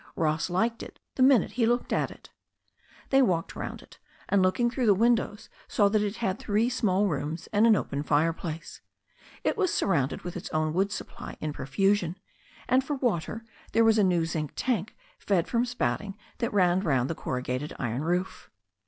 [0.15, 2.31] Ross liked it the minute he looked at it.
[3.11, 7.05] They walked round it, and looking through the windows, saw that it had three small
[7.05, 8.81] rooms and an open fireplace.
[9.43, 12.15] It was surrounded with its own wood supply in profusion,
[12.67, 17.07] and for water there was a new zinc tank fed from spouting that ran round
[17.07, 18.49] the corrugated iron roof.